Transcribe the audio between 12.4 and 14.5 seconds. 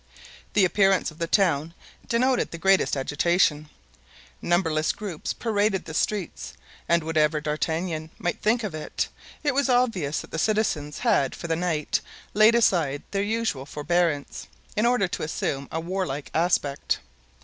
aside their usual forbearance,